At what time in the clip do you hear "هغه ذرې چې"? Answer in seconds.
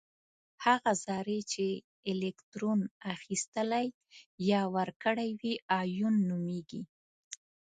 0.65-1.65